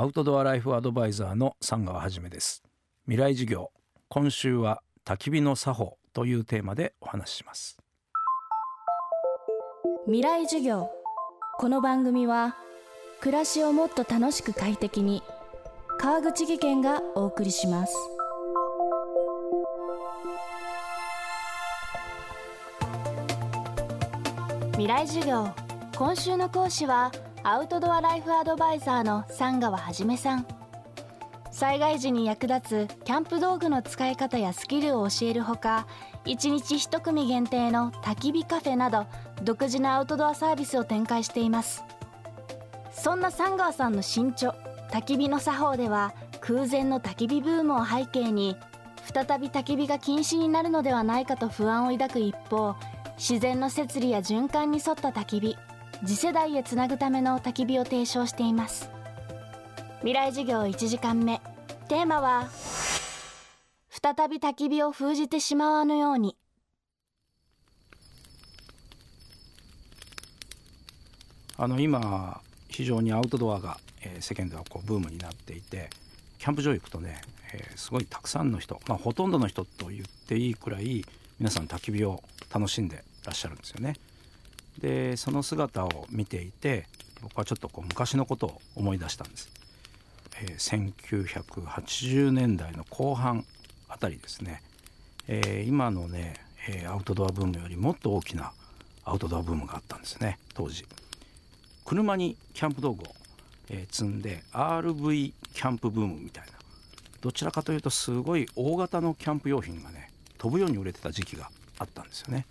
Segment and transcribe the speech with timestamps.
[0.00, 2.62] アウトドアライフアドバイザーの三川はじめです。
[3.04, 3.70] 未来授業
[4.08, 7.76] 今週は焚き火の作法というテーマでお話しします。
[10.06, 10.88] 未来授業。
[11.58, 12.56] この番組は
[13.20, 15.22] 暮らしをもっと楽しく快適に
[15.98, 17.94] 川口義賢がお送りします。
[24.72, 25.50] 未来授業。
[25.94, 27.12] 今週の講師は
[27.42, 30.46] アウトドアライフアドバイザーの三川はじめさん。
[31.50, 35.86] 災害時に役立つキャンプ道具の使い方やスキルを教えるほか
[36.26, 39.06] 1日1組限定の焚き火カフェなど
[39.42, 41.82] 独自のアウトドアサービスを展開しています。
[42.92, 44.54] そんな三川さんの新著
[44.92, 48.56] 「焚き火の作法」では空前の焚き火ブームを背景に
[49.14, 52.76] 再び焚き火が禁止になるのではないかと不安を抱く一方
[53.16, 55.56] 自然の摂理や循環に沿った焚き火
[56.04, 58.88] 次世代へつなぐための焚き火を提唱しています。
[59.98, 61.42] 未来授業1時間目。
[61.88, 62.48] テーマは
[63.90, 66.36] 再び焚き火を封じてしまわぬように。
[71.58, 75.90] あの今非常にアウトドアが、えー、世間ではこうブームになっていて
[76.38, 77.20] キャンプ場行くとね、
[77.52, 81.04] えー、すごいたくさんの人、まあ、ほとんどの人と言っていいくらい
[81.38, 83.96] 皆さん焚き火を楽しんでらっしゃるんですよね。
[84.80, 86.86] でその姿を見ていて
[87.22, 89.50] 僕はちょっとこう昔のことを思い出したんです、
[90.42, 93.44] えー、1980年代の後半
[93.88, 94.62] あたりですね、
[95.28, 96.34] えー、今のね、
[96.68, 98.52] えー、アウトドアブームよりもっと大きな
[99.04, 100.86] アウトドアブームがあったんですね当時。
[101.84, 103.06] 車にキャンプ道具を、
[103.68, 106.52] え、積んで RV キャンプブームみたいな。
[107.20, 112.46] どちらかというとすごい大型のキャンプ用品がね飛ぶように売れてた時期があったんですよね。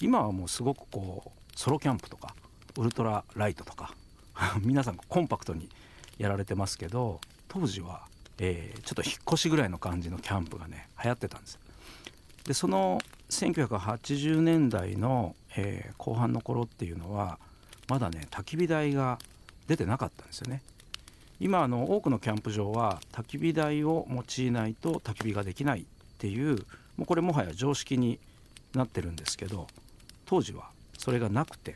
[0.00, 2.34] 今はもうすごくこうソロキャンプとか
[2.78, 3.94] ウルトラライトとか
[4.62, 5.68] 皆さんコンパクトに
[6.18, 8.06] やられてますけど当時は、
[8.38, 11.58] えー、ちょっと引っ越しぐらいの感じのキャンプがね流行ってたんです。
[12.44, 13.00] でその
[13.30, 17.38] 1980年代の、えー、後半の頃っていうのは
[17.88, 19.18] まだね焚き火台が
[19.68, 20.62] 出てなかったんですよね。
[21.40, 25.84] 今あの多くのキャンプ場は焚き火台を用いないと焚き火ができないっ
[26.18, 26.64] ていう
[26.96, 28.20] もうこれもはや常識に
[28.74, 29.66] なってるんですけど
[30.24, 30.71] 当時は
[31.02, 31.74] それがなくて。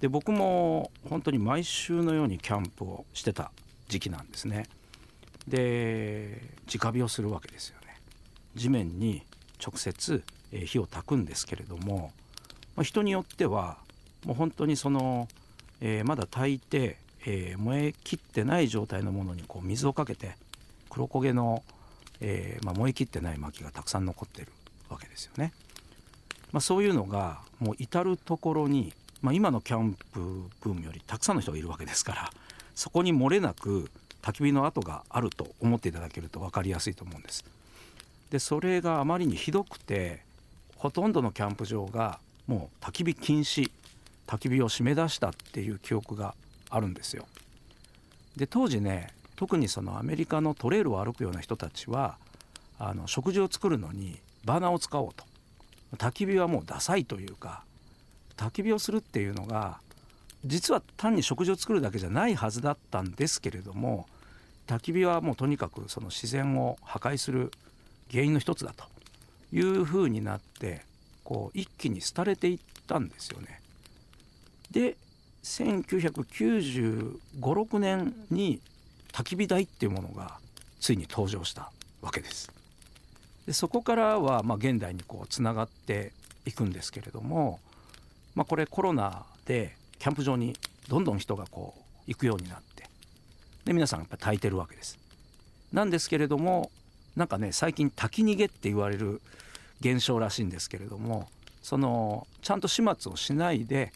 [0.00, 3.52] で僕も本当に毎週のようにキャンプをしてた
[3.88, 4.66] 時期なんですね。
[5.46, 6.40] で
[6.74, 8.00] 直火をするわけですよね。
[8.54, 9.22] 地面に
[9.62, 12.12] 直接火を焚くんですけれども、
[12.76, 13.76] まあ、人によっては
[14.24, 15.28] もう本当にその、
[15.82, 16.96] えー、まだ炊いて、
[17.26, 20.34] えー、燃えきってない状態のものにこう水をかけて
[20.88, 21.62] 黒焦げの、
[22.20, 24.48] えーまあ、燃えきってない薪がたくさん残ってる
[24.88, 25.52] わけですよね。
[26.52, 30.20] まあ、そういうのがもう至る所に、まあ、今のキャンプ
[30.62, 32.30] ブームよりたくさんの人がいるわけですから
[32.74, 33.90] そこに漏れなく
[34.22, 37.44] 焚き火の跡があると思っていただけると分かりやすいと思うんです。
[38.30, 40.22] でそれがあまりにひどくて
[40.76, 43.70] ほとんどのキャンプ場がもう焚き火禁止
[44.26, 46.34] 焚き火を締め出したっていう記憶が
[46.68, 47.26] あるんですよ。
[48.36, 52.16] で当時ね特にそのアメリカのトレイルを歩くような人たちは
[52.78, 55.24] あの食事を作るのにバーナーを使おうと
[55.96, 57.64] 焚き火はもうダサいというか
[58.36, 59.78] 焚き火をするっていうのが
[60.44, 64.06] 実は単に食事を作るだけじゃないはずだったんですけれども
[64.66, 67.50] 焚き火はもうとにかくその自然を破壊する
[68.10, 68.84] 原因の一つだと
[69.52, 70.82] いうふうになって
[71.24, 73.60] こう一気に廃れていったんですよね。
[74.70, 74.96] で
[75.42, 78.60] 1995,6年に
[79.12, 80.38] 焚き火台っていうものが
[80.80, 81.70] ついに登場した
[82.00, 82.59] わけです。
[83.46, 86.12] でそこからはまあ現代にこうつながって
[86.46, 87.60] いくんですけれども、
[88.34, 90.56] まあ、これコロナでキャンプ場に
[90.88, 92.88] どんどん人がこう行くようになって
[93.64, 94.98] で皆さんやっぱ炊いてるわけです。
[95.72, 96.70] なんですけれども
[97.16, 99.20] なんかね最近炊き逃げって言われる
[99.80, 101.28] 現象らしいんですけれども
[101.62, 103.92] そのちゃんと始末をしないで、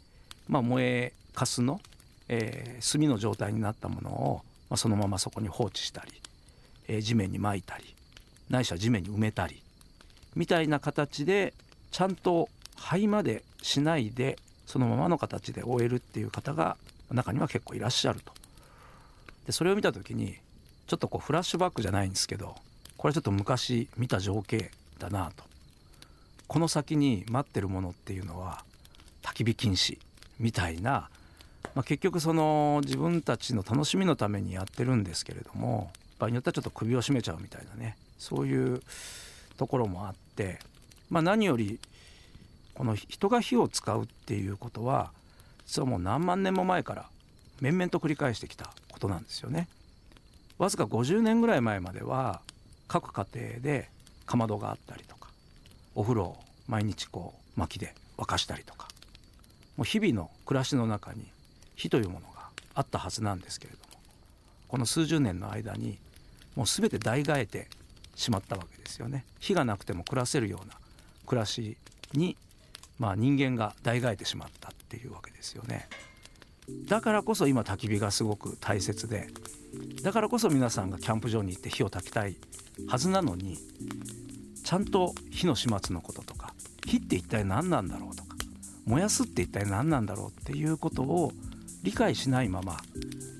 [0.48, 1.80] まあ、燃えかすの、
[2.28, 6.12] えー、炭の状態になったものを、まあ、そのままそこに放置したり、
[6.88, 7.94] えー、地面にまいたり
[8.50, 9.62] ないしは地面に埋めたり
[10.34, 11.54] みたいな形で
[11.90, 16.76] ちゃんと灰までしないでそのままの形で終えるっていう方が
[17.10, 18.32] 中には結構いらっしゃると。
[19.46, 20.36] でそれを見た時に
[20.86, 22.56] ちょっとこうフラッシュバックじゃないんですけど
[22.96, 25.44] これちょっと昔見た情景だなと。
[26.46, 28.64] この先に待ってるものっていうのは
[29.22, 29.98] 焚き火禁止
[30.38, 31.08] みたいな、
[31.74, 38.82] まあ、結局その自分たちの楽しみのためにやってるんですけれども場合によってはちょっと首を絞めちゃうみたいなねそういう
[39.56, 40.58] ところもあって、
[41.10, 41.78] まあ、何より
[42.74, 45.12] この人が火を使うっていうことは
[45.66, 47.06] 実はもう何万年も前から
[47.60, 49.68] 面々と繰り返してきたことなんですよね。
[50.58, 52.40] わずか50年ぐらい前までは
[52.86, 53.88] 各家庭で
[54.26, 55.28] かまどがあったりとか
[55.94, 56.36] お風呂を
[56.68, 58.88] 毎日こう薪で沸かしたりとか
[59.76, 61.26] もう日々の暮らしの中に
[61.74, 64.00] 火というものがあったはずなんですけれども
[64.68, 65.98] この数十年の間に
[66.54, 67.68] もう全て代替えて
[68.16, 69.24] しまったわけですよね。
[69.40, 70.74] 火がなくても暮らせるような
[71.26, 71.76] 暮らし
[72.12, 72.36] に、
[72.98, 75.88] まあ、人間が代替えてしまったっていうわけですよね。
[76.88, 79.28] だからこそ今焚き火がすごく大切で
[80.02, 82.36] だからこそ皆さんがキャンプ場に行って火を焚きたい
[82.88, 83.58] はずなのに
[84.64, 86.54] ちゃんと火の始末のこととか
[86.86, 88.36] 火って一体何なんだろうとか
[88.86, 91.32] 燃やすって一体何なんだろうっていうことを
[91.82, 92.78] 理解しないまま、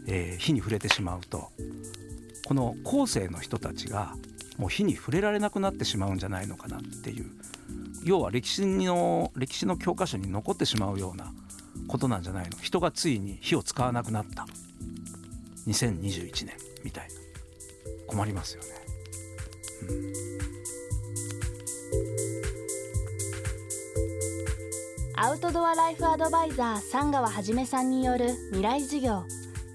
[0.06, 1.50] えー、火に触れてしまうと
[2.47, 4.15] この後世の人たちが
[4.56, 7.27] もう火に触れられなくなってしまうんじゃないのかなっていう。
[8.05, 11.33] 要は歴史の歴史の教科書に残ってしまうような
[11.89, 12.59] ことなんじゃないの。
[12.61, 14.47] 人がついに火を使わなくなった。
[15.67, 17.15] 2021年みたいな。
[18.06, 18.69] 困りますよね。
[19.89, 20.15] うん。
[25.17, 29.25] アウトドアライフアドバイザー三川はじめさんによる未来授業。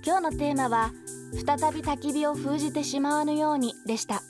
[0.05, 0.91] 今日のテーマは
[1.33, 4.21] 再び焚き火を封じてしまわぬようにでした。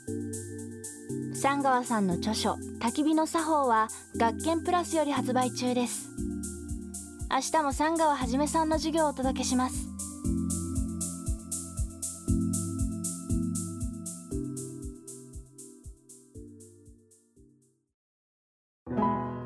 [1.40, 3.88] 三川さんの著書焚き火の作法は
[4.18, 6.10] 学研プラスより発売中です。
[7.32, 9.88] 明日も三川はじめさんの授業をお届けします。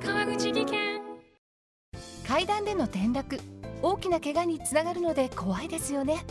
[0.04, 1.02] 川口技研。
[2.28, 3.40] 階段での転落
[3.84, 6.26] 大きな怪我につながるので怖いですよね。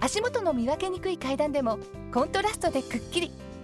[0.00, 1.78] 足元の見分けにくい階段でも
[2.12, 3.32] コントラストでくっきり